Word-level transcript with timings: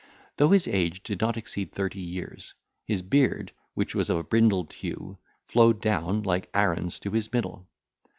Though 0.37 0.49
his 0.49 0.67
age 0.67 1.03
did 1.03 1.21
not 1.21 1.37
exceed 1.37 1.71
thirty 1.73 1.99
years, 2.01 2.55
his 2.87 3.03
beard, 3.03 3.51
which 3.75 3.93
was 3.93 4.09
of 4.09 4.17
a 4.17 4.23
brindled 4.23 4.73
hue, 4.73 5.19
flowed 5.45 5.79
down, 5.79 6.23
like 6.23 6.49
Aaron's, 6.55 6.99
to 7.01 7.11
his 7.11 7.31
middle. 7.31 7.67